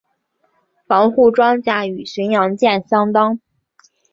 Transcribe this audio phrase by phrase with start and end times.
[0.87, 3.39] 防护装甲与巡洋舰相当。